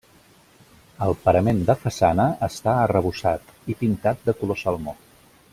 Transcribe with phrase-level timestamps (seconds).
[1.07, 5.01] El parament de façana està arrebossat i pintat de color salmó.